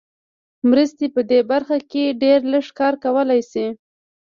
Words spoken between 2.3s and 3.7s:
لږ کار کولای شي.